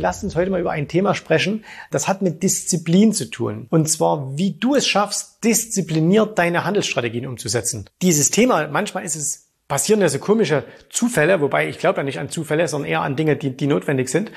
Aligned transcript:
Lass 0.00 0.24
uns 0.24 0.36
heute 0.36 0.50
mal 0.50 0.60
über 0.60 0.70
ein 0.70 0.88
Thema 0.88 1.14
sprechen. 1.14 1.64
Das 1.90 2.08
hat 2.08 2.22
mit 2.22 2.42
Disziplin 2.42 3.12
zu 3.12 3.30
tun. 3.30 3.66
Und 3.70 3.88
zwar, 3.88 4.36
wie 4.36 4.52
du 4.52 4.74
es 4.74 4.86
schaffst, 4.86 5.44
diszipliniert 5.44 6.38
deine 6.38 6.64
Handelsstrategien 6.64 7.26
umzusetzen. 7.26 7.88
Dieses 8.02 8.30
Thema, 8.30 8.68
manchmal 8.68 9.04
ist 9.04 9.16
es 9.16 9.48
passieren 9.68 10.00
ja 10.00 10.08
so 10.08 10.18
komische 10.18 10.64
Zufälle, 10.88 11.40
wobei 11.42 11.68
ich 11.68 11.78
glaube 11.78 11.98
ja 11.98 12.02
nicht 12.02 12.18
an 12.18 12.30
Zufälle, 12.30 12.66
sondern 12.66 12.90
eher 12.90 13.02
an 13.02 13.16
Dinge, 13.16 13.36
die, 13.36 13.54
die 13.54 13.66
notwendig 13.66 14.08
sind. 14.08 14.32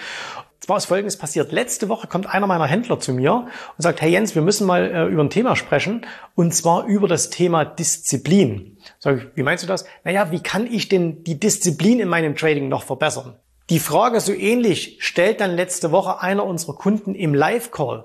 Zwar 0.59 0.77
ist 0.77 0.85
Folgendes 0.85 1.17
passiert. 1.17 1.51
Letzte 1.51 1.89
Woche 1.89 2.05
kommt 2.07 2.27
einer 2.27 2.45
meiner 2.45 2.67
Händler 2.67 2.99
zu 2.99 3.13
mir 3.13 3.33
und 3.33 3.81
sagt, 3.81 3.99
hey 3.99 4.11
Jens, 4.11 4.35
wir 4.35 4.43
müssen 4.43 4.67
mal 4.67 4.91
äh, 4.91 5.05
über 5.05 5.23
ein 5.23 5.31
Thema 5.31 5.55
sprechen 5.55 6.05
und 6.35 6.53
zwar 6.53 6.85
über 6.85 7.07
das 7.07 7.31
Thema 7.31 7.65
Disziplin. 7.65 8.77
Sag 8.99 9.17
ich, 9.17 9.23
wie 9.35 9.41
meinst 9.41 9.63
du 9.63 9.67
das? 9.67 9.85
Naja, 10.03 10.31
wie 10.31 10.43
kann 10.43 10.67
ich 10.67 10.87
denn 10.87 11.23
die 11.23 11.39
Disziplin 11.39 11.99
in 11.99 12.09
meinem 12.09 12.35
Trading 12.35 12.69
noch 12.69 12.83
verbessern? 12.83 13.37
Die 13.71 13.79
Frage 13.79 14.19
so 14.19 14.33
ähnlich 14.33 14.97
stellt 14.99 15.39
dann 15.39 15.55
letzte 15.55 15.93
Woche 15.93 16.21
einer 16.21 16.45
unserer 16.45 16.75
Kunden 16.75 17.15
im 17.15 17.33
Live-Call. 17.33 18.03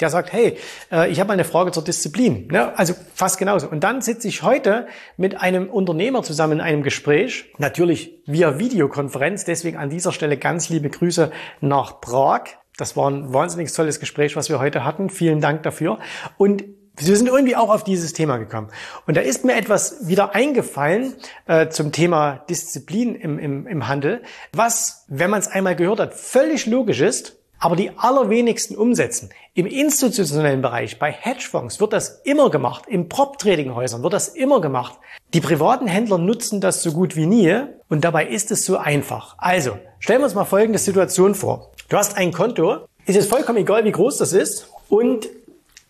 Der 0.00 0.10
sagt, 0.10 0.32
hey, 0.32 0.56
äh, 0.92 1.10
ich 1.10 1.18
habe 1.18 1.26
mal 1.26 1.32
eine 1.34 1.42
Frage 1.42 1.72
zur 1.72 1.82
Disziplin. 1.82 2.54
Also 2.54 2.94
fast 3.14 3.36
genauso. 3.36 3.68
Und 3.68 3.82
dann 3.82 4.00
sitze 4.00 4.28
ich 4.28 4.44
heute 4.44 4.86
mit 5.16 5.40
einem 5.40 5.70
Unternehmer 5.70 6.22
zusammen 6.22 6.52
in 6.52 6.60
einem 6.60 6.84
Gespräch, 6.84 7.46
natürlich 7.58 8.22
via 8.26 8.60
Videokonferenz. 8.60 9.44
Deswegen 9.44 9.76
an 9.76 9.90
dieser 9.90 10.12
Stelle 10.12 10.36
ganz 10.36 10.68
liebe 10.68 10.88
Grüße 10.88 11.32
nach 11.60 12.00
Prag. 12.00 12.44
Das 12.76 12.96
war 12.96 13.10
ein 13.10 13.34
wahnsinnig 13.34 13.72
tolles 13.72 13.98
Gespräch, 13.98 14.36
was 14.36 14.48
wir 14.48 14.60
heute 14.60 14.84
hatten. 14.84 15.10
Vielen 15.10 15.40
Dank 15.40 15.64
dafür. 15.64 15.98
Und 16.36 16.62
wir 17.06 17.16
sind 17.16 17.28
irgendwie 17.28 17.56
auch 17.56 17.70
auf 17.70 17.84
dieses 17.84 18.12
Thema 18.12 18.38
gekommen. 18.38 18.68
Und 19.06 19.16
da 19.16 19.20
ist 19.20 19.44
mir 19.44 19.56
etwas 19.56 20.08
wieder 20.08 20.34
eingefallen 20.34 21.14
äh, 21.46 21.68
zum 21.68 21.92
Thema 21.92 22.44
Disziplin 22.48 23.14
im, 23.14 23.38
im, 23.38 23.66
im 23.66 23.88
Handel, 23.88 24.22
was, 24.52 25.04
wenn 25.08 25.30
man 25.30 25.40
es 25.40 25.48
einmal 25.48 25.76
gehört 25.76 26.00
hat, 26.00 26.14
völlig 26.14 26.66
logisch 26.66 27.00
ist, 27.00 27.36
aber 27.60 27.76
die 27.76 27.90
allerwenigsten 27.96 28.76
umsetzen. 28.76 29.30
Im 29.54 29.66
institutionellen 29.66 30.62
Bereich, 30.62 30.98
bei 30.98 31.10
Hedgefonds 31.10 31.80
wird 31.80 31.92
das 31.92 32.20
immer 32.24 32.50
gemacht, 32.50 32.84
im 32.86 33.08
Prop-Trading-Häusern 33.08 34.02
wird 34.02 34.12
das 34.12 34.28
immer 34.28 34.60
gemacht. 34.60 34.98
Die 35.34 35.40
privaten 35.40 35.88
Händler 35.88 36.18
nutzen 36.18 36.60
das 36.60 36.82
so 36.82 36.92
gut 36.92 37.16
wie 37.16 37.26
nie 37.26 37.64
und 37.88 38.04
dabei 38.04 38.26
ist 38.26 38.50
es 38.50 38.64
so 38.64 38.76
einfach. 38.76 39.34
Also, 39.38 39.78
stellen 39.98 40.20
wir 40.20 40.26
uns 40.26 40.34
mal 40.34 40.44
folgende 40.44 40.78
Situation 40.78 41.34
vor. 41.34 41.72
Du 41.88 41.96
hast 41.96 42.16
ein 42.16 42.32
Konto, 42.32 42.86
ist 43.06 43.16
jetzt 43.16 43.30
vollkommen 43.30 43.58
egal, 43.58 43.84
wie 43.84 43.92
groß 43.92 44.18
das 44.18 44.32
ist 44.32 44.70
und 44.88 45.28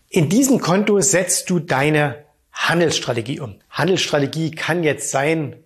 in 0.09 0.27
diesem 0.27 0.59
Konto 0.59 0.99
setzt 1.01 1.49
du 1.49 1.59
deine 1.59 2.25
Handelsstrategie 2.51 3.39
um. 3.39 3.55
Handelsstrategie 3.69 4.51
kann 4.51 4.83
jetzt 4.83 5.11
sein, 5.11 5.57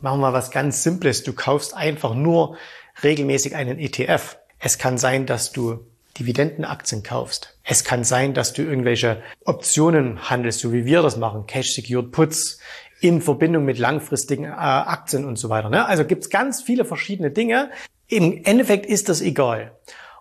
machen 0.00 0.20
wir 0.20 0.32
was 0.32 0.50
ganz 0.50 0.82
Simples, 0.82 1.22
du 1.22 1.32
kaufst 1.32 1.74
einfach 1.74 2.14
nur 2.14 2.56
regelmäßig 3.02 3.54
einen 3.54 3.78
ETF. 3.78 4.38
Es 4.58 4.78
kann 4.78 4.98
sein, 4.98 5.26
dass 5.26 5.52
du 5.52 5.86
Dividendenaktien 6.18 7.02
kaufst. 7.02 7.56
Es 7.62 7.84
kann 7.84 8.02
sein, 8.02 8.34
dass 8.34 8.52
du 8.52 8.62
irgendwelche 8.62 9.22
Optionen 9.44 10.30
handelst, 10.30 10.60
so 10.60 10.72
wie 10.72 10.84
wir 10.84 11.02
das 11.02 11.16
machen, 11.16 11.46
Cash 11.46 11.74
Secured 11.74 12.10
Puts 12.10 12.58
in 13.00 13.20
Verbindung 13.20 13.64
mit 13.64 13.78
langfristigen 13.78 14.44
äh, 14.44 14.48
Aktien 14.48 15.24
und 15.24 15.36
so 15.36 15.48
weiter. 15.48 15.68
Ne? 15.68 15.86
Also 15.86 16.04
gibt's 16.04 16.30
ganz 16.30 16.62
viele 16.62 16.84
verschiedene 16.84 17.30
Dinge. 17.30 17.70
Im 18.08 18.44
Endeffekt 18.44 18.86
ist 18.86 19.08
das 19.08 19.20
egal. 19.20 19.72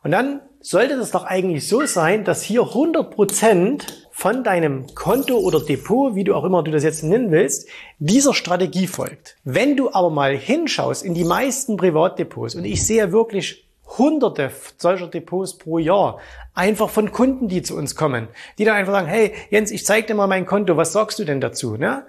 Und 0.05 0.11
dann 0.11 0.41
sollte 0.61 0.97
das 0.97 1.09
doch 1.09 1.23
eigentlich 1.23 1.67
so 1.67 1.83
sein, 1.87 2.25
dass 2.25 2.43
hier 2.43 2.61
100% 2.61 3.81
von 4.11 4.43
deinem 4.43 4.85
Konto 4.93 5.35
oder 5.35 5.59
Depot, 5.59 6.13
wie 6.13 6.23
du 6.23 6.35
auch 6.35 6.43
immer 6.43 6.61
du 6.61 6.69
das 6.69 6.83
jetzt 6.83 7.03
nennen 7.03 7.31
willst, 7.31 7.67
dieser 7.97 8.35
Strategie 8.35 8.85
folgt. 8.85 9.35
Wenn 9.45 9.75
du 9.75 9.91
aber 9.91 10.11
mal 10.11 10.37
hinschaust 10.37 11.03
in 11.03 11.15
die 11.15 11.23
meisten 11.23 11.75
Privatdepots 11.75 12.53
und 12.53 12.65
ich 12.65 12.85
sehe 12.85 13.11
wirklich 13.11 13.65
hunderte 13.97 14.51
solcher 14.77 15.07
Depots 15.07 15.57
pro 15.57 15.79
Jahr, 15.79 16.19
einfach 16.53 16.91
von 16.91 17.11
Kunden, 17.11 17.47
die 17.47 17.63
zu 17.63 17.75
uns 17.75 17.95
kommen, 17.95 18.27
die 18.59 18.63
dann 18.63 18.75
einfach 18.75 18.93
sagen, 18.93 19.07
hey 19.07 19.33
Jens, 19.49 19.71
ich 19.71 19.87
zeig 19.87 20.05
dir 20.05 20.13
mal 20.13 20.27
mein 20.27 20.45
Konto, 20.45 20.77
was 20.77 20.93
sagst 20.93 21.17
du 21.17 21.23
denn 21.23 21.41
dazu? 21.41 21.77
Ne? 21.77 22.05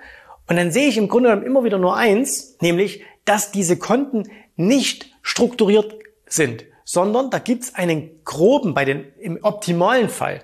Und 0.49 0.57
dann 0.57 0.71
sehe 0.71 0.89
ich 0.89 0.99
im 0.99 1.09
Grunde 1.09 1.31
genommen 1.31 1.47
immer 1.47 1.65
wieder 1.65 1.79
nur 1.79 1.97
eins, 1.97 2.59
nämlich, 2.61 3.05
dass 3.25 3.53
diese 3.53 3.79
Konten 3.79 4.25
nicht 4.55 5.17
strukturiert 5.23 5.97
sind 6.27 6.67
sondern 6.87 7.31
da 7.31 7.41
gibt's 7.41 7.75
einen 7.75 8.25
groben, 8.25 8.73
bei 8.73 8.85
den, 8.87 9.13
im 9.19 9.41
optimalen 9.43 10.09
Fall, 10.09 10.43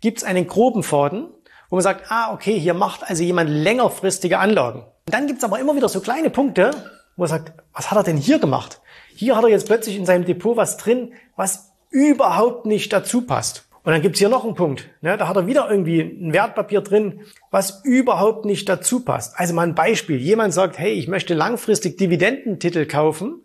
gibt's 0.00 0.24
einen 0.24 0.46
groben 0.48 0.82
Faden, 0.82 1.28
wo 1.70 1.76
man 1.76 1.82
sagt, 1.82 2.10
ah, 2.10 2.34
okay, 2.34 2.58
hier 2.58 2.74
macht 2.74 3.08
also 3.08 3.22
jemand 3.22 3.48
längerfristige 3.48 4.38
Anlagen. 4.38 4.80
Und 4.80 5.14
dann 5.14 5.28
gibt's 5.28 5.44
aber 5.44 5.60
immer 5.60 5.76
wieder 5.76 5.88
so 5.88 6.00
kleine 6.00 6.30
Punkte, 6.30 6.72
wo 7.16 7.24
er 7.24 7.28
sagt, 7.28 7.52
was 7.72 7.90
hat 7.90 7.98
er 7.98 8.02
denn 8.02 8.16
hier 8.16 8.40
gemacht? 8.40 8.80
Hier 9.14 9.36
hat 9.36 9.44
er 9.44 9.50
jetzt 9.50 9.66
plötzlich 9.66 9.96
in 9.96 10.04
seinem 10.04 10.24
Depot 10.24 10.56
was 10.56 10.76
drin, 10.76 11.12
was 11.36 11.70
überhaupt 11.90 12.66
nicht 12.66 12.92
dazu 12.92 13.22
passt. 13.22 13.68
Und 13.84 13.92
dann 13.92 14.02
gibt's 14.02 14.18
hier 14.18 14.30
noch 14.30 14.44
einen 14.44 14.54
Punkt. 14.54 14.88
Ne? 15.00 15.16
Da 15.16 15.28
hat 15.28 15.36
er 15.36 15.46
wieder 15.46 15.70
irgendwie 15.70 16.00
ein 16.00 16.32
Wertpapier 16.32 16.80
drin, 16.80 17.20
was 17.50 17.82
überhaupt 17.84 18.46
nicht 18.46 18.68
dazu 18.68 19.04
passt. 19.04 19.38
Also 19.38 19.54
mal 19.54 19.62
ein 19.62 19.74
Beispiel. 19.76 20.16
Jemand 20.16 20.54
sagt, 20.54 20.78
hey, 20.78 20.92
ich 20.92 21.06
möchte 21.06 21.34
langfristig 21.34 21.98
Dividendentitel 21.98 22.86
kaufen 22.86 23.44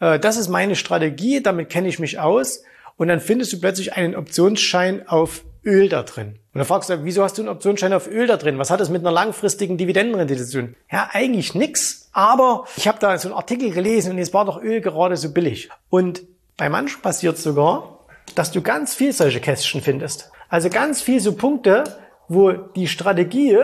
äh, 0.00 0.18
das 0.18 0.36
ist 0.36 0.48
meine 0.48 0.74
Strategie, 0.74 1.42
damit 1.42 1.70
kenne 1.70 1.88
ich 1.88 1.98
mich 1.98 2.18
aus. 2.18 2.62
Und 2.96 3.08
dann 3.08 3.20
findest 3.20 3.52
du 3.52 3.60
plötzlich 3.60 3.94
einen 3.94 4.14
Optionsschein 4.14 5.06
auf 5.08 5.44
Öl 5.64 5.88
da 5.88 6.02
drin. 6.02 6.38
Und 6.52 6.58
dann 6.58 6.64
fragst 6.64 6.90
du, 6.90 7.04
wieso 7.04 7.22
hast 7.22 7.38
du 7.38 7.42
einen 7.42 7.48
Optionsschein 7.48 7.92
auf 7.92 8.08
Öl 8.08 8.26
da 8.26 8.36
drin? 8.36 8.58
Was 8.58 8.70
hat 8.70 8.80
das 8.80 8.90
mit 8.90 9.02
einer 9.02 9.12
langfristigen 9.12 9.78
Dividendenrendite 9.78 10.44
zu 10.44 10.60
tun? 10.60 10.76
Ja, 10.90 11.08
eigentlich 11.12 11.54
nix. 11.54 12.08
Aber 12.12 12.66
ich 12.76 12.88
habe 12.88 12.98
da 12.98 13.16
so 13.18 13.28
einen 13.28 13.36
Artikel 13.36 13.70
gelesen 13.70 14.12
und 14.12 14.18
jetzt 14.18 14.34
war 14.34 14.44
doch 14.44 14.60
Öl 14.62 14.80
gerade 14.80 15.16
so 15.16 15.32
billig. 15.32 15.70
Und 15.88 16.22
bei 16.56 16.68
manchen 16.68 17.00
passiert 17.00 17.38
sogar, 17.38 18.00
dass 18.34 18.52
du 18.52 18.60
ganz 18.62 18.94
viel 18.94 19.12
solche 19.12 19.40
Kästchen 19.40 19.80
findest. 19.80 20.30
Also 20.48 20.68
ganz 20.68 21.00
viel 21.00 21.20
so 21.20 21.34
Punkte, 21.34 21.84
wo 22.28 22.52
die 22.52 22.88
Strategie 22.88 23.58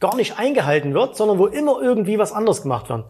gar 0.00 0.16
nicht 0.16 0.38
eingehalten 0.38 0.94
wird, 0.94 1.16
sondern 1.16 1.38
wo 1.38 1.46
immer 1.46 1.80
irgendwie 1.80 2.18
was 2.18 2.32
anderes 2.32 2.62
gemacht 2.62 2.88
wird 2.88 3.04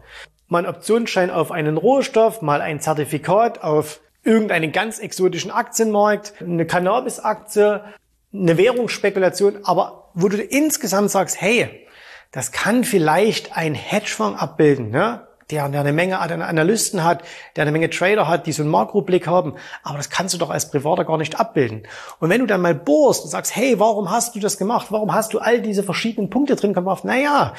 mal 0.53 0.59
einen 0.59 0.73
Optionsschein 0.73 1.31
auf 1.31 1.51
einen 1.51 1.77
Rohstoff, 1.77 2.41
mal 2.41 2.61
ein 2.61 2.79
Zertifikat 2.79 3.61
auf 3.63 3.99
irgendeinen 4.23 4.71
ganz 4.71 4.99
exotischen 4.99 5.51
Aktienmarkt, 5.51 6.35
eine 6.39 6.65
Cannabis-Aktie, 6.65 7.83
eine 8.31 8.57
Währungsspekulation, 8.57 9.59
aber 9.63 10.11
wo 10.13 10.29
du 10.29 10.37
insgesamt 10.37 11.11
sagst, 11.11 11.41
hey, 11.41 11.87
das 12.31 12.51
kann 12.51 12.83
vielleicht 12.83 13.57
ein 13.57 13.73
Hedgefonds 13.73 14.39
abbilden, 14.39 14.91
ne? 14.91 15.27
der, 15.49 15.67
der 15.69 15.81
eine 15.81 15.91
Menge 15.91 16.19
Analysten 16.19 17.03
hat, 17.03 17.23
der 17.55 17.63
eine 17.63 17.71
Menge 17.71 17.89
Trader 17.89 18.27
hat, 18.27 18.45
die 18.45 18.51
so 18.51 18.61
einen 18.61 18.71
Makroblick 18.71 19.27
haben, 19.27 19.55
aber 19.81 19.97
das 19.97 20.09
kannst 20.09 20.33
du 20.33 20.37
doch 20.37 20.49
als 20.51 20.69
Privater 20.69 21.03
gar 21.03 21.17
nicht 21.17 21.39
abbilden. 21.39 21.87
Und 22.19 22.29
wenn 22.29 22.41
du 22.41 22.47
dann 22.47 22.61
mal 22.61 22.75
bohrst 22.75 23.23
und 23.23 23.29
sagst, 23.29 23.55
hey, 23.55 23.79
warum 23.79 24.11
hast 24.11 24.35
du 24.35 24.39
das 24.39 24.57
gemacht? 24.57 24.87
Warum 24.91 25.13
hast 25.13 25.33
du 25.33 25.39
all 25.39 25.61
diese 25.61 25.83
verschiedenen 25.83 26.29
Punkte 26.29 26.55
drin 26.55 26.73
gemacht? 26.73 27.05
Naja, 27.05 27.53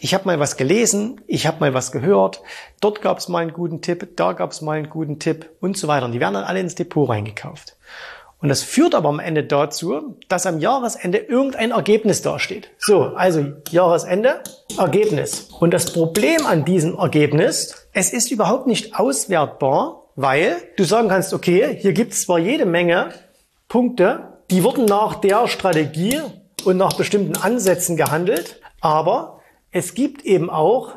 ich 0.00 0.14
habe 0.14 0.24
mal 0.24 0.40
was 0.40 0.56
gelesen, 0.56 1.20
ich 1.26 1.46
habe 1.46 1.60
mal 1.60 1.74
was 1.74 1.92
gehört, 1.92 2.42
dort 2.80 3.02
gab 3.02 3.18
es 3.18 3.28
mal 3.28 3.40
einen 3.40 3.52
guten 3.52 3.80
Tipp, 3.80 4.16
da 4.16 4.32
gab 4.32 4.52
es 4.52 4.60
mal 4.60 4.78
einen 4.78 4.90
guten 4.90 5.18
Tipp 5.18 5.50
und 5.60 5.76
so 5.76 5.88
weiter. 5.88 6.06
Und 6.06 6.12
die 6.12 6.20
werden 6.20 6.34
dann 6.34 6.44
alle 6.44 6.60
ins 6.60 6.74
Depot 6.74 7.08
reingekauft. 7.08 7.76
Und 8.38 8.50
das 8.50 8.62
führt 8.62 8.94
aber 8.94 9.08
am 9.08 9.18
Ende 9.18 9.44
dazu, 9.44 10.18
dass 10.28 10.46
am 10.46 10.60
Jahresende 10.60 11.18
irgendein 11.18 11.70
Ergebnis 11.70 12.20
dasteht. 12.20 12.70
So, 12.78 13.02
also 13.16 13.44
Jahresende, 13.70 14.42
Ergebnis. 14.78 15.48
Und 15.58 15.72
das 15.72 15.92
Problem 15.92 16.44
an 16.44 16.64
diesem 16.64 16.98
Ergebnis, 16.98 17.88
es 17.92 18.12
ist 18.12 18.30
überhaupt 18.30 18.66
nicht 18.66 18.94
auswertbar, 18.94 20.04
weil 20.16 20.56
du 20.76 20.84
sagen 20.84 21.08
kannst, 21.08 21.32
okay, 21.32 21.76
hier 21.80 21.92
gibt 21.92 22.12
es 22.12 22.22
zwar 22.22 22.38
jede 22.38 22.66
Menge 22.66 23.10
Punkte, 23.68 24.38
die 24.50 24.62
wurden 24.62 24.84
nach 24.84 25.16
der 25.16 25.48
Strategie 25.48 26.20
und 26.64 26.76
nach 26.76 26.92
bestimmten 26.92 27.36
Ansätzen 27.36 27.96
gehandelt, 27.96 28.60
aber 28.80 29.40
es 29.70 29.94
gibt 29.94 30.24
eben 30.24 30.50
auch 30.50 30.94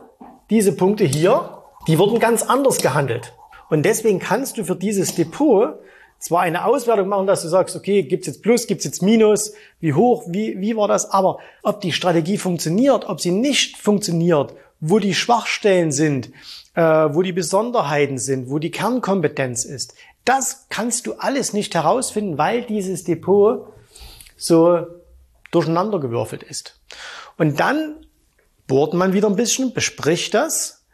diese 0.49 0.71
Punkte 0.75 1.05
hier, 1.05 1.63
die 1.87 1.97
wurden 1.97 2.19
ganz 2.19 2.43
anders 2.43 2.79
gehandelt. 2.79 3.33
Und 3.69 3.83
deswegen 3.83 4.19
kannst 4.19 4.57
du 4.57 4.65
für 4.65 4.75
dieses 4.75 5.15
Depot 5.15 5.75
zwar 6.19 6.41
eine 6.41 6.65
Auswertung 6.65 7.07
machen, 7.07 7.27
dass 7.27 7.41
du 7.41 7.47
sagst, 7.47 7.75
okay, 7.75 8.03
gibt's 8.03 8.27
jetzt 8.27 8.43
Plus, 8.43 8.67
gibt's 8.67 8.83
jetzt 8.83 9.01
Minus, 9.01 9.53
wie 9.79 9.93
hoch, 9.93 10.23
wie, 10.27 10.59
wie 10.59 10.75
war 10.75 10.87
das, 10.87 11.11
aber 11.11 11.39
ob 11.63 11.81
die 11.81 11.93
Strategie 11.93 12.37
funktioniert, 12.37 13.07
ob 13.07 13.21
sie 13.21 13.31
nicht 13.31 13.77
funktioniert, 13.77 14.53
wo 14.81 14.99
die 14.99 15.13
Schwachstellen 15.13 15.91
sind, 15.91 16.31
äh, 16.75 16.81
wo 16.81 17.21
die 17.21 17.31
Besonderheiten 17.31 18.17
sind, 18.17 18.49
wo 18.49 18.59
die 18.59 18.71
Kernkompetenz 18.71 19.65
ist, 19.65 19.95
das 20.25 20.67
kannst 20.69 21.07
du 21.07 21.13
alles 21.13 21.53
nicht 21.53 21.73
herausfinden, 21.73 22.37
weil 22.37 22.63
dieses 22.63 23.03
Depot 23.03 23.67
so 24.35 24.85
durcheinandergewürfelt 25.51 26.43
ist. 26.43 26.79
Und 27.37 27.59
dann 27.59 28.05
bohrt 28.69 28.93
man 28.93 29.11
wieder 29.11 29.27
ein 29.27 29.35
bisschen, 29.35 29.73
bespricht 29.73 30.33
das 30.33 30.85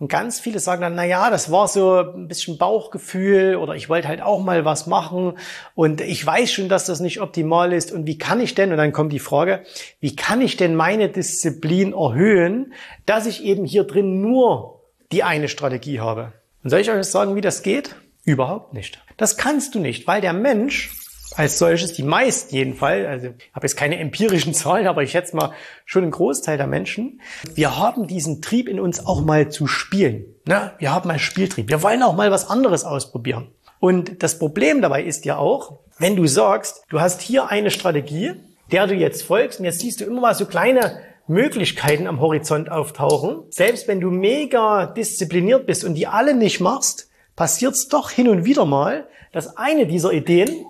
und 0.00 0.08
ganz 0.08 0.38
viele 0.38 0.60
sagen 0.60 0.80
dann, 0.80 0.94
na 0.94 1.04
ja, 1.04 1.28
das 1.28 1.50
war 1.50 1.66
so 1.66 1.98
ein 1.98 2.28
bisschen 2.28 2.56
Bauchgefühl 2.56 3.56
oder 3.56 3.74
ich 3.74 3.88
wollte 3.88 4.06
halt 4.06 4.22
auch 4.22 4.40
mal 4.40 4.64
was 4.64 4.86
machen 4.86 5.34
und 5.74 6.00
ich 6.00 6.24
weiß 6.24 6.52
schon, 6.52 6.68
dass 6.68 6.86
das 6.86 7.00
nicht 7.00 7.20
optimal 7.20 7.72
ist 7.72 7.92
und 7.92 8.06
wie 8.06 8.16
kann 8.16 8.40
ich 8.40 8.54
denn, 8.54 8.70
und 8.70 8.78
dann 8.78 8.92
kommt 8.92 9.12
die 9.12 9.18
Frage, 9.18 9.64
wie 10.00 10.14
kann 10.14 10.40
ich 10.40 10.56
denn 10.56 10.76
meine 10.76 11.08
Disziplin 11.08 11.92
erhöhen, 11.92 12.72
dass 13.06 13.26
ich 13.26 13.44
eben 13.44 13.64
hier 13.64 13.84
drin 13.84 14.20
nur 14.20 14.84
die 15.10 15.24
eine 15.24 15.48
Strategie 15.48 16.00
habe? 16.00 16.32
Und 16.62 16.70
soll 16.70 16.80
ich 16.80 16.90
euch 16.90 17.04
sagen, 17.04 17.34
wie 17.34 17.40
das 17.40 17.62
geht? 17.62 17.96
Überhaupt 18.24 18.74
nicht. 18.74 19.02
Das 19.16 19.36
kannst 19.36 19.74
du 19.74 19.80
nicht, 19.80 20.06
weil 20.06 20.20
der 20.20 20.32
Mensch 20.32 20.97
als 21.38 21.56
solches, 21.56 21.92
die 21.92 22.02
meisten 22.02 22.52
jedenfalls, 22.52 23.06
also 23.06 23.26
ich 23.28 23.54
habe 23.54 23.64
jetzt 23.64 23.76
keine 23.76 23.98
empirischen 23.98 24.54
Zahlen, 24.54 24.88
aber 24.88 25.04
ich 25.04 25.12
schätze 25.12 25.36
mal 25.36 25.52
schon 25.84 26.02
einen 26.02 26.10
Großteil 26.10 26.58
der 26.58 26.66
Menschen, 26.66 27.20
wir 27.54 27.78
haben 27.78 28.08
diesen 28.08 28.42
Trieb 28.42 28.68
in 28.68 28.80
uns 28.80 29.06
auch 29.06 29.24
mal 29.24 29.48
zu 29.48 29.68
spielen. 29.68 30.24
Ne? 30.46 30.72
Wir 30.78 30.92
haben 30.92 31.06
mal 31.06 31.20
Spieltrieb. 31.20 31.68
Wir 31.68 31.82
wollen 31.82 32.02
auch 32.02 32.16
mal 32.16 32.32
was 32.32 32.50
anderes 32.50 32.84
ausprobieren. 32.84 33.52
Und 33.78 34.24
das 34.24 34.40
Problem 34.40 34.82
dabei 34.82 35.04
ist 35.04 35.24
ja 35.26 35.36
auch, 35.36 35.78
wenn 35.98 36.16
du 36.16 36.26
sagst, 36.26 36.82
du 36.88 37.00
hast 37.00 37.20
hier 37.20 37.48
eine 37.48 37.70
Strategie, 37.70 38.32
der 38.72 38.88
du 38.88 38.94
jetzt 38.94 39.22
folgst 39.22 39.60
und 39.60 39.64
jetzt 39.64 39.78
siehst 39.78 40.00
du 40.00 40.04
immer 40.04 40.20
mal 40.20 40.34
so 40.34 40.44
kleine 40.44 40.98
Möglichkeiten 41.28 42.08
am 42.08 42.20
Horizont 42.20 42.68
auftauchen. 42.68 43.44
Selbst 43.50 43.86
wenn 43.86 44.00
du 44.00 44.10
mega 44.10 44.86
diszipliniert 44.86 45.66
bist 45.66 45.84
und 45.84 45.94
die 45.94 46.08
alle 46.08 46.34
nicht 46.34 46.58
machst, 46.58 47.10
passiert 47.36 47.74
es 47.74 47.86
doch 47.86 48.10
hin 48.10 48.28
und 48.28 48.44
wieder 48.44 48.64
mal, 48.64 49.06
dass 49.30 49.56
eine 49.56 49.86
dieser 49.86 50.12
Ideen 50.12 50.64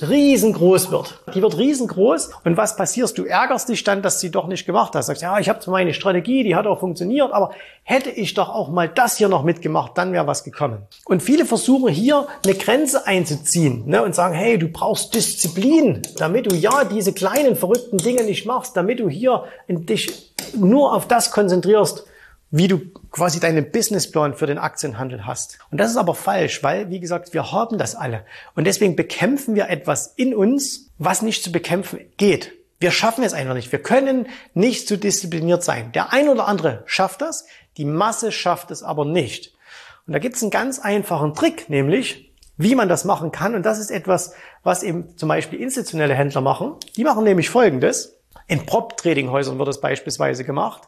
riesengroß 0.00 0.90
wird. 0.90 1.20
Die 1.34 1.42
wird 1.42 1.58
riesengroß 1.58 2.30
und 2.44 2.56
was 2.56 2.76
passiert? 2.76 3.16
Du 3.18 3.24
ärgerst 3.24 3.68
dich 3.68 3.84
dann, 3.84 4.02
dass 4.02 4.20
sie 4.20 4.30
doch 4.30 4.46
nicht 4.46 4.64
gemacht 4.64 4.94
hast. 4.94 5.06
Sagst, 5.06 5.22
ja, 5.22 5.38
ich 5.38 5.48
habe 5.48 5.58
meine 5.70 5.92
Strategie, 5.94 6.44
die 6.44 6.54
hat 6.54 6.66
auch 6.66 6.80
funktioniert, 6.80 7.32
aber 7.32 7.50
hätte 7.82 8.10
ich 8.10 8.34
doch 8.34 8.48
auch 8.48 8.68
mal 8.68 8.88
das 8.88 9.16
hier 9.16 9.28
noch 9.28 9.42
mitgemacht, 9.42 9.92
dann 9.96 10.12
wäre 10.12 10.26
was 10.26 10.44
gekommen. 10.44 10.78
Und 11.04 11.22
viele 11.22 11.44
versuchen 11.44 11.92
hier 11.92 12.26
eine 12.44 12.54
Grenze 12.54 13.06
einzuziehen 13.06 13.84
ne, 13.86 14.02
und 14.02 14.14
sagen, 14.14 14.34
hey, 14.34 14.58
du 14.58 14.68
brauchst 14.68 15.14
Disziplin, 15.14 16.02
damit 16.18 16.50
du 16.50 16.54
ja 16.54 16.84
diese 16.84 17.12
kleinen 17.12 17.56
verrückten 17.56 17.98
Dinge 17.98 18.24
nicht 18.24 18.46
machst, 18.46 18.76
damit 18.76 19.00
du 19.00 19.08
hier 19.08 19.44
dich 19.68 20.32
nur 20.54 20.94
auf 20.94 21.08
das 21.08 21.30
konzentrierst, 21.30 22.06
wie 22.52 22.68
du 22.68 22.78
quasi 23.10 23.40
deinen 23.40 23.72
Businessplan 23.72 24.34
für 24.34 24.46
den 24.46 24.58
Aktienhandel 24.58 25.26
hast. 25.26 25.58
Und 25.70 25.78
das 25.78 25.90
ist 25.90 25.96
aber 25.96 26.14
falsch, 26.14 26.62
weil, 26.62 26.90
wie 26.90 27.00
gesagt, 27.00 27.32
wir 27.32 27.50
haben 27.50 27.78
das 27.78 27.96
alle. 27.96 28.24
Und 28.54 28.66
deswegen 28.66 28.94
bekämpfen 28.94 29.54
wir 29.54 29.70
etwas 29.70 30.12
in 30.16 30.34
uns, 30.34 30.90
was 30.98 31.22
nicht 31.22 31.42
zu 31.42 31.50
bekämpfen 31.50 32.00
geht. 32.18 32.52
Wir 32.78 32.90
schaffen 32.90 33.24
es 33.24 33.32
einfach 33.32 33.54
nicht. 33.54 33.72
Wir 33.72 33.82
können 33.82 34.26
nicht 34.52 34.86
zu 34.86 34.98
diszipliniert 34.98 35.64
sein. 35.64 35.92
Der 35.92 36.12
ein 36.12 36.28
oder 36.28 36.46
andere 36.46 36.82
schafft 36.84 37.22
das, 37.22 37.46
die 37.78 37.86
Masse 37.86 38.30
schafft 38.30 38.70
es 38.70 38.82
aber 38.82 39.06
nicht. 39.06 39.54
Und 40.06 40.12
da 40.12 40.18
gibt 40.18 40.36
es 40.36 40.42
einen 40.42 40.50
ganz 40.50 40.78
einfachen 40.78 41.32
Trick, 41.32 41.70
nämlich 41.70 42.34
wie 42.58 42.74
man 42.74 42.88
das 42.88 43.06
machen 43.06 43.32
kann. 43.32 43.54
Und 43.54 43.64
das 43.64 43.78
ist 43.78 43.90
etwas, 43.90 44.34
was 44.62 44.82
eben 44.82 45.16
zum 45.16 45.30
Beispiel 45.30 45.58
institutionelle 45.58 46.14
Händler 46.14 46.42
machen. 46.42 46.74
Die 46.96 47.04
machen 47.04 47.24
nämlich 47.24 47.48
Folgendes. 47.48 48.18
In 48.46 48.66
Prop-Trading-Häusern 48.66 49.58
wird 49.58 49.68
das 49.68 49.80
beispielsweise 49.80 50.44
gemacht. 50.44 50.82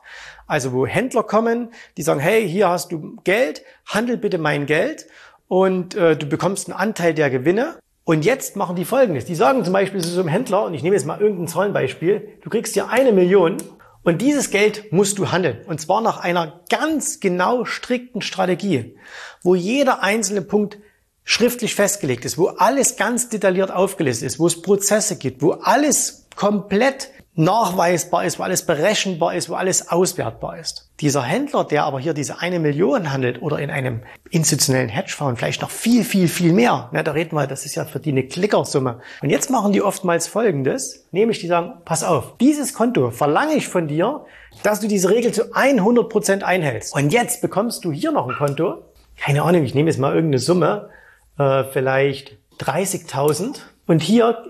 Also 0.46 0.72
wo 0.72 0.86
Händler 0.86 1.22
kommen, 1.22 1.72
die 1.96 2.02
sagen, 2.02 2.20
hey, 2.20 2.48
hier 2.48 2.68
hast 2.68 2.92
du 2.92 3.16
Geld, 3.24 3.62
handel 3.86 4.16
bitte 4.16 4.38
mein 4.38 4.66
Geld 4.66 5.06
und 5.48 5.94
äh, 5.94 6.16
du 6.16 6.26
bekommst 6.26 6.68
einen 6.68 6.78
Anteil 6.78 7.14
der 7.14 7.30
Gewinne. 7.30 7.78
Und 8.04 8.24
jetzt 8.26 8.54
machen 8.56 8.76
die 8.76 8.84
Folgendes. 8.84 9.24
Die 9.24 9.34
sagen 9.34 9.64
zum 9.64 9.72
Beispiel 9.72 10.02
zu 10.02 10.08
so 10.08 10.20
einem 10.20 10.28
Händler, 10.28 10.64
und 10.66 10.74
ich 10.74 10.82
nehme 10.82 10.94
jetzt 10.94 11.06
mal 11.06 11.20
irgendein 11.20 11.48
Zahlenbeispiel, 11.48 12.38
du 12.42 12.50
kriegst 12.50 12.74
hier 12.74 12.90
eine 12.90 13.12
Million 13.12 13.56
und 14.02 14.20
dieses 14.20 14.50
Geld 14.50 14.92
musst 14.92 15.18
du 15.18 15.32
handeln. 15.32 15.62
Und 15.66 15.80
zwar 15.80 16.02
nach 16.02 16.18
einer 16.18 16.60
ganz 16.68 17.20
genau 17.20 17.64
strikten 17.64 18.20
Strategie, 18.20 18.96
wo 19.42 19.54
jeder 19.54 20.02
einzelne 20.02 20.42
Punkt 20.42 20.78
schriftlich 21.24 21.74
festgelegt 21.74 22.26
ist, 22.26 22.36
wo 22.36 22.48
alles 22.48 22.96
ganz 22.96 23.30
detailliert 23.30 23.72
aufgelistet 23.72 24.26
ist, 24.26 24.38
wo 24.38 24.46
es 24.46 24.60
Prozesse 24.60 25.16
gibt, 25.16 25.40
wo 25.40 25.52
alles 25.52 26.26
komplett 26.36 27.08
nachweisbar 27.36 28.24
ist, 28.24 28.38
wo 28.38 28.44
alles 28.44 28.64
berechenbar 28.64 29.34
ist, 29.34 29.48
wo 29.48 29.54
alles 29.54 29.88
auswertbar 29.88 30.58
ist. 30.58 30.90
Dieser 31.00 31.22
Händler, 31.22 31.64
der 31.64 31.84
aber 31.84 31.98
hier 31.98 32.14
diese 32.14 32.40
eine 32.40 32.60
Million 32.60 33.12
handelt 33.12 33.42
oder 33.42 33.58
in 33.58 33.70
einem 33.70 34.02
institutionellen 34.30 34.88
Hedgefonds 34.88 35.38
vielleicht 35.38 35.62
noch 35.62 35.70
viel, 35.70 36.04
viel, 36.04 36.28
viel 36.28 36.52
mehr, 36.52 36.88
ne, 36.92 37.02
da 37.02 37.12
reden 37.12 37.36
wir, 37.36 37.46
das 37.46 37.66
ist 37.66 37.74
ja 37.74 37.84
für 37.84 37.98
die 37.98 38.12
eine 38.12 38.24
Klickersumme. 38.24 39.00
Und 39.20 39.30
jetzt 39.30 39.50
machen 39.50 39.72
die 39.72 39.82
oftmals 39.82 40.28
Folgendes, 40.28 41.06
nämlich 41.10 41.40
die 41.40 41.48
sagen, 41.48 41.72
pass 41.84 42.04
auf, 42.04 42.36
dieses 42.38 42.72
Konto 42.72 43.10
verlange 43.10 43.54
ich 43.54 43.68
von 43.68 43.88
dir, 43.88 44.24
dass 44.62 44.80
du 44.80 44.86
diese 44.86 45.10
Regel 45.10 45.32
zu 45.32 45.52
100 45.52 46.08
Prozent 46.08 46.44
einhältst. 46.44 46.94
Und 46.94 47.12
jetzt 47.12 47.42
bekommst 47.42 47.84
du 47.84 47.90
hier 47.90 48.12
noch 48.12 48.28
ein 48.28 48.36
Konto, 48.36 48.84
keine 49.16 49.42
Ahnung, 49.42 49.64
ich 49.64 49.74
nehme 49.74 49.90
jetzt 49.90 49.98
mal 49.98 50.14
irgendeine 50.14 50.38
Summe, 50.38 50.90
äh, 51.38 51.64
vielleicht 51.64 52.38
30.000 52.60 53.58
und 53.86 54.02
hier 54.02 54.44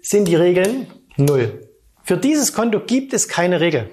sind 0.00 0.26
die 0.26 0.36
Regeln 0.36 0.86
null. 1.16 1.69
Für 2.10 2.16
dieses 2.16 2.54
Konto 2.54 2.80
gibt 2.80 3.12
es 3.12 3.28
keine 3.28 3.60
Regel. 3.60 3.88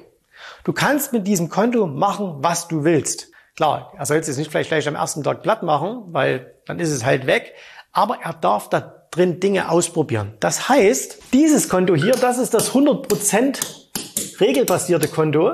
Du 0.64 0.74
kannst 0.74 1.14
mit 1.14 1.28
diesem 1.28 1.50
Konto 1.50 1.86
machen, 1.86 2.38
was 2.40 2.68
du 2.68 2.84
willst. 2.84 3.28
Klar, 3.56 3.94
er 3.96 4.08
soll 4.08 4.18
es 4.18 4.26
jetzt 4.26 4.38
nicht 4.38 4.50
vielleicht 4.50 4.72
gleich 4.72 4.88
am 4.88 4.96
ersten 4.96 5.22
Tag 5.22 5.44
platt 5.44 5.62
machen, 5.62 6.06
weil 6.08 6.56
dann 6.66 6.80
ist 6.80 6.90
es 6.90 7.06
halt 7.06 7.28
weg. 7.28 7.54
Aber 7.92 8.18
er 8.24 8.34
darf 8.34 8.72
da 8.72 9.06
drin 9.12 9.40
Dinge 9.40 9.70
ausprobieren. 9.70 10.34
Das 10.40 10.68
heißt, 10.68 11.32
dieses 11.32 11.70
Konto 11.70 11.94
hier, 11.94 12.16
das 12.16 12.40
ist 12.40 12.56
das 12.56 12.72
100% 12.72 13.60
regelbasierte 14.40 15.10
Konto. 15.10 15.52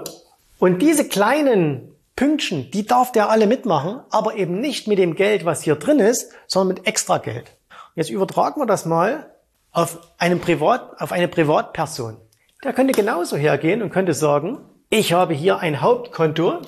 Und 0.57 0.81
diese 0.81 1.05
kleinen 1.09 1.93
Pünktchen, 2.15 2.71
die 2.71 2.85
darf 2.85 3.11
der 3.11 3.29
alle 3.29 3.45
mitmachen, 3.45 3.99
aber 4.09 4.35
eben 4.35 4.61
nicht 4.61 4.87
mit 4.87 4.99
dem 4.99 5.15
Geld, 5.15 5.43
was 5.43 5.63
hier 5.63 5.75
drin 5.75 5.99
ist, 5.99 6.31
sondern 6.47 6.77
mit 6.77 6.87
extra 6.87 7.17
Geld. 7.17 7.57
Jetzt 7.95 8.09
übertragen 8.09 8.61
wir 8.61 8.67
das 8.67 8.85
mal 8.85 9.33
auf, 9.73 9.99
einen 10.17 10.39
Privat, 10.39 11.01
auf 11.01 11.11
eine 11.11 11.27
Privatperson. 11.27 12.21
Der 12.63 12.71
könnte 12.71 12.93
genauso 12.93 13.35
hergehen 13.35 13.81
und 13.81 13.89
könnte 13.89 14.13
sagen, 14.13 14.59
ich 14.89 15.11
habe 15.11 15.33
hier 15.33 15.59
ein 15.59 15.81
Hauptkonto 15.81 16.59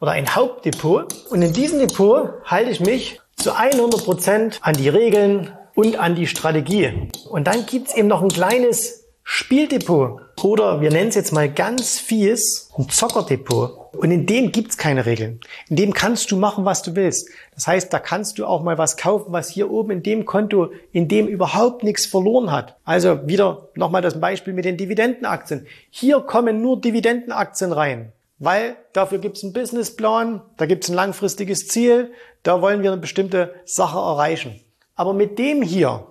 oder 0.00 0.10
ein 0.10 0.34
Hauptdepot 0.34 1.14
und 1.30 1.42
in 1.42 1.52
diesem 1.52 1.78
Depot 1.78 2.30
halte 2.44 2.70
ich 2.70 2.80
mich 2.80 3.20
zu 3.36 3.56
100 3.56 4.04
Prozent 4.04 4.58
an 4.62 4.74
die 4.74 4.88
Regeln 4.88 5.52
und 5.74 5.96
an 5.96 6.16
die 6.16 6.26
Strategie. 6.26 7.08
Und 7.28 7.46
dann 7.46 7.66
gibt's 7.66 7.94
eben 7.94 8.08
noch 8.08 8.22
ein 8.22 8.30
kleines 8.30 9.03
Spieldepot 9.26 10.20
oder 10.42 10.82
wir 10.82 10.90
nennen 10.90 11.08
es 11.08 11.14
jetzt 11.14 11.32
mal 11.32 11.50
ganz 11.50 11.98
fies 11.98 12.70
ein 12.76 12.88
Zockerdepot. 12.90 13.84
Und 13.96 14.10
in 14.10 14.26
dem 14.26 14.52
gibt's 14.52 14.76
keine 14.76 15.06
Regeln. 15.06 15.40
In 15.70 15.76
dem 15.76 15.94
kannst 15.94 16.30
du 16.30 16.36
machen, 16.36 16.64
was 16.64 16.82
du 16.82 16.94
willst. 16.94 17.30
Das 17.54 17.66
heißt, 17.66 17.92
da 17.92 18.00
kannst 18.00 18.38
du 18.38 18.44
auch 18.44 18.62
mal 18.62 18.76
was 18.76 18.96
kaufen, 18.96 19.32
was 19.32 19.48
hier 19.48 19.70
oben 19.70 19.92
in 19.92 20.02
dem 20.02 20.26
Konto, 20.26 20.72
in 20.92 21.08
dem 21.08 21.26
überhaupt 21.26 21.84
nichts 21.84 22.04
verloren 22.04 22.52
hat. 22.52 22.76
Also 22.84 23.26
wieder 23.26 23.68
nochmal 23.76 24.02
das 24.02 24.20
Beispiel 24.20 24.52
mit 24.52 24.64
den 24.64 24.76
Dividendenaktien. 24.76 25.66
Hier 25.90 26.20
kommen 26.20 26.60
nur 26.60 26.80
Dividendenaktien 26.80 27.72
rein. 27.72 28.12
Weil 28.38 28.76
dafür 28.92 29.18
gibt's 29.18 29.42
einen 29.42 29.52
Businessplan, 29.52 30.42
da 30.56 30.66
gibt's 30.66 30.88
ein 30.90 30.94
langfristiges 30.94 31.68
Ziel, 31.68 32.12
da 32.42 32.60
wollen 32.60 32.82
wir 32.82 32.92
eine 32.92 33.00
bestimmte 33.00 33.54
Sache 33.64 33.96
erreichen. 33.96 34.60
Aber 34.96 35.14
mit 35.14 35.38
dem 35.38 35.62
hier, 35.62 36.08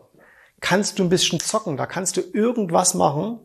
kannst 0.64 0.98
du 0.98 1.04
ein 1.04 1.10
bisschen 1.10 1.42
zocken, 1.42 1.76
da 1.76 1.86
kannst 1.86 2.16
du 2.18 2.22
irgendwas 2.22 2.94
machen, 2.94 3.38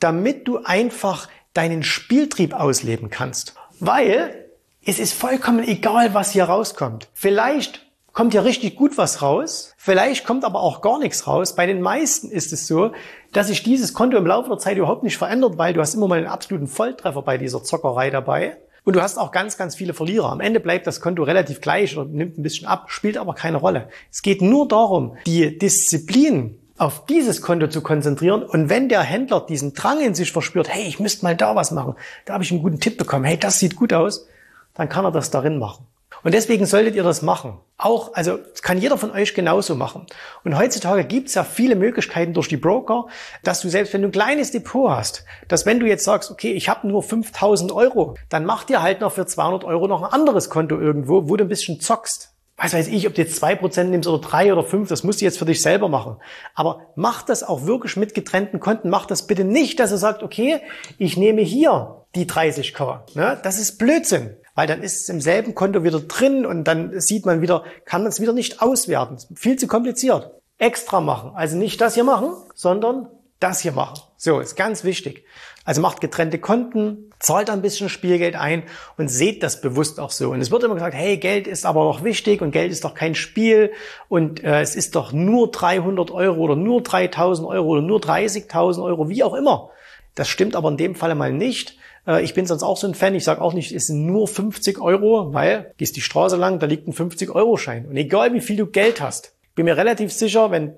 damit 0.00 0.48
du 0.48 0.64
einfach 0.64 1.28
deinen 1.52 1.82
Spieltrieb 1.82 2.54
ausleben 2.54 3.10
kannst. 3.10 3.54
Weil 3.78 4.46
es 4.84 4.98
ist 4.98 5.12
vollkommen 5.12 5.62
egal, 5.62 6.14
was 6.14 6.30
hier 6.30 6.44
rauskommt. 6.44 7.08
Vielleicht 7.12 7.86
kommt 8.12 8.32
ja 8.32 8.40
richtig 8.40 8.74
gut 8.74 8.96
was 8.96 9.20
raus, 9.20 9.74
vielleicht 9.76 10.24
kommt 10.24 10.46
aber 10.46 10.60
auch 10.60 10.80
gar 10.80 10.98
nichts 10.98 11.26
raus. 11.26 11.54
Bei 11.54 11.66
den 11.66 11.82
meisten 11.82 12.30
ist 12.30 12.54
es 12.54 12.66
so, 12.66 12.92
dass 13.32 13.48
sich 13.48 13.62
dieses 13.62 13.92
Konto 13.92 14.16
im 14.16 14.26
Laufe 14.26 14.48
der 14.48 14.58
Zeit 14.58 14.78
überhaupt 14.78 15.02
nicht 15.02 15.18
verändert, 15.18 15.58
weil 15.58 15.74
du 15.74 15.82
hast 15.82 15.94
immer 15.94 16.08
mal 16.08 16.18
einen 16.18 16.26
absoluten 16.26 16.68
Volltreffer 16.68 17.20
bei 17.20 17.36
dieser 17.36 17.62
Zockerei 17.62 18.08
dabei. 18.08 18.56
Und 18.86 18.94
du 18.94 19.02
hast 19.02 19.18
auch 19.18 19.32
ganz, 19.32 19.56
ganz 19.56 19.74
viele 19.74 19.94
Verlierer. 19.94 20.30
Am 20.30 20.38
Ende 20.38 20.60
bleibt 20.60 20.86
das 20.86 21.00
Konto 21.00 21.24
relativ 21.24 21.60
gleich 21.60 21.96
oder 21.96 22.08
nimmt 22.08 22.38
ein 22.38 22.44
bisschen 22.44 22.68
ab, 22.68 22.84
spielt 22.86 23.18
aber 23.18 23.34
keine 23.34 23.56
Rolle. 23.56 23.88
Es 24.12 24.22
geht 24.22 24.40
nur 24.40 24.68
darum, 24.68 25.16
die 25.26 25.58
Disziplin 25.58 26.56
auf 26.78 27.04
dieses 27.04 27.42
Konto 27.42 27.66
zu 27.66 27.80
konzentrieren. 27.80 28.44
Und 28.44 28.68
wenn 28.68 28.88
der 28.88 29.02
Händler 29.02 29.40
diesen 29.40 29.74
Drang 29.74 30.00
in 30.00 30.14
sich 30.14 30.30
verspürt, 30.30 30.68
hey, 30.72 30.84
ich 30.86 31.00
müsste 31.00 31.24
mal 31.24 31.34
da 31.34 31.56
was 31.56 31.72
machen, 31.72 31.96
da 32.26 32.34
habe 32.34 32.44
ich 32.44 32.52
einen 32.52 32.62
guten 32.62 32.78
Tipp 32.78 32.96
bekommen, 32.96 33.24
hey, 33.24 33.36
das 33.36 33.58
sieht 33.58 33.74
gut 33.74 33.92
aus, 33.92 34.28
dann 34.74 34.88
kann 34.88 35.04
er 35.04 35.10
das 35.10 35.32
darin 35.32 35.58
machen. 35.58 35.84
Und 36.22 36.34
deswegen 36.34 36.66
solltet 36.66 36.94
ihr 36.94 37.02
das 37.02 37.22
machen. 37.22 37.58
Auch, 37.78 38.14
also 38.14 38.38
kann 38.62 38.78
jeder 38.78 38.98
von 38.98 39.10
euch 39.10 39.34
genauso 39.34 39.74
machen. 39.74 40.06
Und 40.44 40.58
heutzutage 40.58 41.04
gibt 41.04 41.28
es 41.28 41.34
ja 41.34 41.44
viele 41.44 41.76
Möglichkeiten 41.76 42.34
durch 42.34 42.48
die 42.48 42.56
Broker, 42.56 43.06
dass 43.44 43.60
du 43.60 43.68
selbst 43.68 43.92
wenn 43.92 44.02
du 44.02 44.08
ein 44.08 44.12
kleines 44.12 44.50
Depot 44.50 44.90
hast, 44.90 45.24
dass 45.48 45.66
wenn 45.66 45.78
du 45.78 45.86
jetzt 45.86 46.04
sagst, 46.04 46.30
okay, 46.30 46.52
ich 46.52 46.68
habe 46.68 46.88
nur 46.88 47.02
5000 47.02 47.72
Euro, 47.72 48.16
dann 48.28 48.44
mach 48.44 48.64
dir 48.64 48.82
halt 48.82 49.00
noch 49.00 49.12
für 49.12 49.26
200 49.26 49.64
Euro 49.64 49.86
noch 49.86 50.02
ein 50.02 50.12
anderes 50.12 50.50
Konto 50.50 50.78
irgendwo, 50.80 51.28
wo 51.28 51.36
du 51.36 51.44
ein 51.44 51.48
bisschen 51.48 51.80
zockst. 51.80 52.32
Was 52.56 52.72
weiß 52.72 52.88
ich, 52.88 53.06
ob 53.06 53.14
du 53.14 53.20
jetzt 53.20 53.36
zwei 53.36 53.54
Prozent 53.54 53.90
nimmst 53.90 54.08
oder 54.08 54.26
drei 54.26 54.50
oder 54.50 54.64
fünf, 54.64 54.88
das 54.88 55.04
musst 55.04 55.20
du 55.20 55.26
jetzt 55.26 55.38
für 55.38 55.44
dich 55.44 55.60
selber 55.60 55.90
machen. 55.90 56.16
Aber 56.54 56.80
mach 56.94 57.22
das 57.22 57.42
auch 57.42 57.66
wirklich 57.66 57.96
mit 57.96 58.14
getrennten 58.14 58.60
Konten. 58.60 58.88
Mach 58.88 59.04
das 59.04 59.26
bitte 59.26 59.44
nicht, 59.44 59.78
dass 59.78 59.90
er 59.90 59.98
sagt, 59.98 60.22
okay, 60.22 60.62
ich 60.96 61.18
nehme 61.18 61.42
hier 61.42 62.06
die 62.14 62.24
30k. 62.24 63.14
Ne? 63.14 63.38
Das 63.42 63.58
ist 63.58 63.76
Blödsinn 63.76 64.36
weil 64.56 64.66
dann 64.66 64.82
ist 64.82 65.02
es 65.02 65.08
im 65.08 65.20
selben 65.20 65.54
Konto 65.54 65.84
wieder 65.84 66.00
drin 66.00 66.44
und 66.44 66.64
dann 66.64 66.98
sieht 66.98 67.24
man 67.24 67.40
wieder, 67.40 67.62
kann 67.84 68.02
man 68.02 68.10
es 68.10 68.20
wieder 68.20 68.32
nicht 68.32 68.60
auswerten. 68.60 69.18
Viel 69.36 69.56
zu 69.56 69.68
kompliziert. 69.68 70.32
Extra 70.58 71.00
machen. 71.00 71.32
Also 71.34 71.56
nicht 71.56 71.80
das 71.80 71.94
hier 71.94 72.04
machen, 72.04 72.30
sondern 72.54 73.08
das 73.38 73.60
hier 73.60 73.72
machen. 73.72 74.00
So, 74.16 74.40
ist 74.40 74.56
ganz 74.56 74.82
wichtig. 74.82 75.24
Also 75.66 75.82
macht 75.82 76.00
getrennte 76.00 76.38
Konten, 76.38 77.10
zahlt 77.18 77.50
ein 77.50 77.60
bisschen 77.60 77.88
Spielgeld 77.90 78.34
ein 78.34 78.62
und 78.96 79.08
seht 79.08 79.42
das 79.42 79.60
bewusst 79.60 80.00
auch 80.00 80.10
so. 80.10 80.30
Und 80.30 80.40
es 80.40 80.50
wird 80.50 80.62
immer 80.62 80.74
gesagt, 80.74 80.94
hey, 80.94 81.18
Geld 81.18 81.46
ist 81.46 81.66
aber 81.66 81.84
noch 81.84 82.02
wichtig 82.02 82.40
und 82.40 82.52
Geld 82.52 82.72
ist 82.72 82.84
doch 82.84 82.94
kein 82.94 83.14
Spiel 83.14 83.72
und 84.08 84.42
äh, 84.42 84.62
es 84.62 84.74
ist 84.74 84.96
doch 84.96 85.12
nur 85.12 85.50
300 85.50 86.10
Euro 86.12 86.40
oder 86.40 86.56
nur 86.56 86.82
3000 86.82 87.46
Euro 87.46 87.66
oder 87.68 87.82
nur 87.82 87.98
30.000 87.98 88.82
Euro, 88.82 89.10
wie 89.10 89.22
auch 89.22 89.34
immer. 89.34 89.70
Das 90.14 90.28
stimmt 90.28 90.56
aber 90.56 90.70
in 90.70 90.78
dem 90.78 90.94
Falle 90.94 91.14
mal 91.14 91.32
nicht. 91.32 91.76
Äh, 92.06 92.22
ich 92.22 92.34
bin 92.34 92.46
sonst 92.46 92.62
auch 92.62 92.76
so 92.76 92.86
ein 92.86 92.94
Fan. 92.94 93.14
Ich 93.14 93.24
sage 93.24 93.40
auch 93.40 93.52
nicht, 93.52 93.72
es 93.72 93.86
sind 93.86 94.06
nur 94.06 94.28
50 94.28 94.80
Euro, 94.80 95.32
weil 95.34 95.72
gehst 95.76 95.96
die 95.96 96.00
Straße 96.00 96.36
lang, 96.36 96.58
da 96.58 96.66
liegt 96.66 96.88
ein 96.88 96.92
50-Euro-Schein. 96.92 97.86
Und 97.86 97.96
egal 97.96 98.32
wie 98.32 98.40
viel 98.40 98.56
du 98.56 98.66
Geld 98.66 99.00
hast, 99.00 99.34
bin 99.54 99.64
mir 99.64 99.76
relativ 99.76 100.12
sicher, 100.12 100.50
wenn 100.50 100.74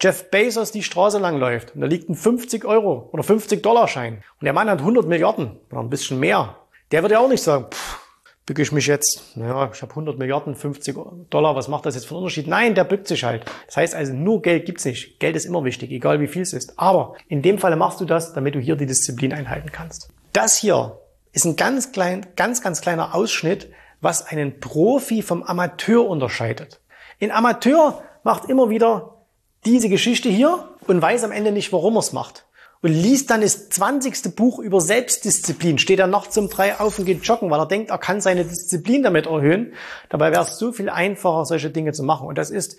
Jeff 0.00 0.30
Bezos 0.30 0.72
die 0.72 0.82
Straße 0.82 1.18
lang 1.18 1.38
läuft 1.38 1.74
und 1.74 1.80
da 1.80 1.86
liegt 1.86 2.08
ein 2.08 2.16
50 2.16 2.64
Euro 2.64 3.08
oder 3.12 3.22
50 3.22 3.62
Dollar 3.62 3.86
Schein 3.86 4.24
und 4.40 4.44
der 4.44 4.52
Mann 4.52 4.68
hat 4.68 4.80
100 4.80 5.06
Milliarden 5.06 5.58
oder 5.70 5.80
ein 5.80 5.90
bisschen 5.90 6.18
mehr, 6.18 6.56
der 6.90 7.02
würde 7.02 7.14
ja 7.14 7.20
auch 7.20 7.28
nicht 7.28 7.42
sagen, 7.42 7.66
pff, 7.70 8.00
bücke 8.44 8.62
ich 8.62 8.72
mich 8.72 8.88
jetzt, 8.88 9.36
naja, 9.36 9.70
ich 9.72 9.80
habe 9.80 9.90
100 9.90 10.18
Milliarden, 10.18 10.56
50 10.56 10.96
Dollar, 11.30 11.54
was 11.54 11.68
macht 11.68 11.86
das 11.86 11.94
jetzt 11.94 12.06
für 12.06 12.14
einen 12.14 12.24
Unterschied? 12.24 12.48
Nein, 12.48 12.74
der 12.74 12.82
bückt 12.82 13.06
sich 13.06 13.22
halt. 13.22 13.44
Das 13.66 13.76
heißt 13.76 13.94
also, 13.94 14.12
nur 14.12 14.42
Geld 14.42 14.66
gibt's 14.66 14.84
nicht. 14.84 15.20
Geld 15.20 15.36
ist 15.36 15.44
immer 15.44 15.64
wichtig, 15.64 15.92
egal 15.92 16.20
wie 16.20 16.26
viel 16.26 16.42
es 16.42 16.52
ist. 16.52 16.78
Aber 16.78 17.14
in 17.28 17.40
dem 17.40 17.58
Falle 17.58 17.76
machst 17.76 18.00
du 18.00 18.04
das, 18.04 18.32
damit 18.32 18.56
du 18.56 18.58
hier 18.58 18.74
die 18.74 18.86
Disziplin 18.86 19.32
einhalten 19.32 19.70
kannst. 19.70 20.10
Das 20.32 20.56
hier 20.56 20.98
ist 21.32 21.44
ein 21.44 21.56
ganz 21.56 21.92
klein, 21.92 22.26
ganz, 22.36 22.62
ganz 22.62 22.80
kleiner 22.80 23.14
Ausschnitt, 23.14 23.70
was 24.00 24.26
einen 24.26 24.60
Profi 24.60 25.22
vom 25.22 25.42
Amateur 25.42 26.06
unterscheidet. 26.08 26.80
Ein 27.20 27.30
Amateur 27.30 28.02
macht 28.24 28.48
immer 28.48 28.70
wieder 28.70 29.24
diese 29.64 29.88
Geschichte 29.88 30.28
hier 30.28 30.70
und 30.86 31.00
weiß 31.00 31.24
am 31.24 31.32
Ende 31.32 31.52
nicht, 31.52 31.72
warum 31.72 31.96
er 31.96 32.00
es 32.00 32.12
macht. 32.12 32.46
Und 32.80 32.90
liest 32.90 33.30
dann 33.30 33.42
das 33.42 33.68
20. 33.68 34.34
Buch 34.34 34.58
über 34.58 34.80
Selbstdisziplin, 34.80 35.78
steht 35.78 36.00
er 36.00 36.08
nachts 36.08 36.36
um 36.36 36.48
drei 36.48 36.80
auf 36.80 36.98
und 36.98 37.04
geht 37.04 37.24
joggen, 37.24 37.48
weil 37.48 37.60
er 37.60 37.66
denkt, 37.66 37.90
er 37.90 37.98
kann 37.98 38.20
seine 38.20 38.44
Disziplin 38.44 39.04
damit 39.04 39.26
erhöhen. 39.26 39.74
Dabei 40.08 40.32
wäre 40.32 40.42
es 40.42 40.58
so 40.58 40.72
viel 40.72 40.90
einfacher, 40.90 41.44
solche 41.44 41.70
Dinge 41.70 41.92
zu 41.92 42.02
machen. 42.02 42.26
Und 42.26 42.38
das 42.38 42.50
ist, 42.50 42.76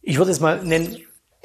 ich 0.00 0.18
würde 0.18 0.30
es 0.30 0.38
mal 0.38 0.62
nennen, 0.62 0.98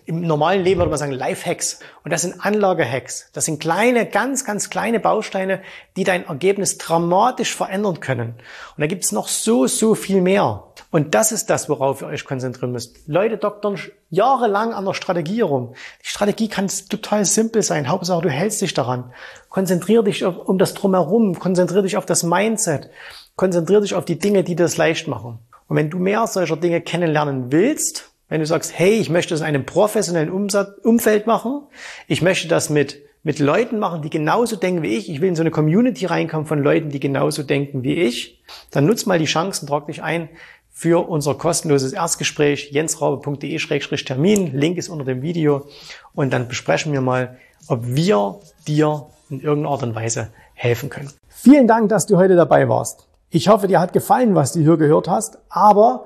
im 0.05 0.21
normalen 0.21 0.63
Leben 0.63 0.79
würde 0.79 0.89
man 0.89 0.99
sagen 0.99 1.11
Life-Hacks. 1.11 1.79
Und 2.03 2.11
das 2.11 2.23
sind 2.23 2.43
Anlage-Hacks. 2.43 3.29
Das 3.33 3.45
sind 3.45 3.59
kleine, 3.59 4.05
ganz, 4.05 4.45
ganz 4.45 4.69
kleine 4.69 4.99
Bausteine, 4.99 5.61
die 5.95 6.03
dein 6.03 6.25
Ergebnis 6.25 6.77
dramatisch 6.77 7.55
verändern 7.55 7.99
können. 7.99 8.35
Und 8.75 8.81
da 8.81 8.87
gibt 8.87 9.03
es 9.03 9.11
noch 9.11 9.27
so, 9.27 9.67
so 9.67 9.95
viel 9.95 10.21
mehr. 10.21 10.63
Und 10.89 11.15
das 11.15 11.31
ist 11.31 11.49
das, 11.49 11.69
worauf 11.69 12.01
ihr 12.01 12.07
euch 12.07 12.25
konzentrieren 12.25 12.71
müsst. 12.71 13.07
Leute 13.07 13.37
doktern 13.37 13.79
jahrelang 14.09 14.73
an 14.73 14.85
der 14.85 14.93
Strategie 14.93 15.37
herum. 15.37 15.73
Die 16.03 16.09
Strategie 16.09 16.49
kann 16.49 16.67
total 16.89 17.25
simpel 17.25 17.63
sein. 17.63 17.87
Hauptsache, 17.87 18.21
du 18.21 18.29
hältst 18.29 18.61
dich 18.61 18.73
daran. 18.73 19.13
Konzentrier 19.49 20.03
dich 20.03 20.25
um 20.25 20.57
das 20.57 20.73
Drumherum. 20.73 21.39
Konzentrier 21.39 21.81
dich 21.81 21.97
auf 21.97 22.05
das 22.05 22.23
Mindset. 22.23 22.89
Konzentrier 23.35 23.81
dich 23.81 23.95
auf 23.95 24.05
die 24.05 24.19
Dinge, 24.19 24.43
die 24.43 24.55
das 24.55 24.77
leicht 24.77 25.07
machen. 25.07 25.39
Und 25.67 25.77
wenn 25.77 25.89
du 25.89 25.99
mehr 25.99 26.27
solcher 26.27 26.57
Dinge 26.57 26.81
kennenlernen 26.81 27.51
willst, 27.51 28.10
wenn 28.31 28.39
du 28.39 28.45
sagst, 28.45 28.71
hey, 28.73 28.93
ich 28.93 29.09
möchte 29.09 29.33
das 29.33 29.41
in 29.41 29.45
einem 29.45 29.65
professionellen 29.65 30.31
Umfeld 30.31 31.27
machen, 31.27 31.63
ich 32.07 32.21
möchte 32.21 32.47
das 32.47 32.69
mit, 32.69 33.01
mit 33.23 33.39
Leuten 33.39 33.77
machen, 33.77 34.01
die 34.03 34.09
genauso 34.09 34.55
denken 34.55 34.83
wie 34.83 34.95
ich, 34.95 35.09
ich 35.09 35.19
will 35.19 35.27
in 35.27 35.35
so 35.35 35.43
eine 35.43 35.51
Community 35.51 36.05
reinkommen 36.05 36.47
von 36.47 36.63
Leuten, 36.63 36.91
die 36.91 37.01
genauso 37.01 37.43
denken 37.43 37.83
wie 37.83 37.95
ich, 37.95 38.41
dann 38.71 38.85
nutz 38.85 39.05
mal 39.05 39.19
die 39.19 39.25
Chancen, 39.25 39.67
trag 39.67 39.87
dich 39.87 40.01
ein 40.01 40.29
für 40.69 41.09
unser 41.09 41.35
kostenloses 41.35 41.91
Erstgespräch 41.91 42.71
jensraube.de-termin. 42.71 44.57
Link 44.57 44.77
ist 44.77 44.87
unter 44.87 45.03
dem 45.03 45.21
Video 45.21 45.67
und 46.13 46.31
dann 46.31 46.47
besprechen 46.47 46.93
wir 46.93 47.01
mal, 47.01 47.37
ob 47.67 47.81
wir 47.83 48.39
dir 48.65 49.07
in 49.29 49.41
irgendeiner 49.41 49.73
Art 49.73 49.83
und 49.83 49.93
Weise 49.93 50.29
helfen 50.53 50.89
können. 50.89 51.11
Vielen 51.27 51.67
Dank, 51.67 51.89
dass 51.89 52.05
du 52.05 52.15
heute 52.15 52.37
dabei 52.37 52.69
warst. 52.69 53.09
Ich 53.29 53.49
hoffe, 53.49 53.67
dir 53.67 53.81
hat 53.81 53.91
gefallen, 53.91 54.35
was 54.35 54.53
du 54.53 54.61
hier 54.61 54.77
gehört 54.77 55.09
hast, 55.09 55.37
aber 55.49 56.05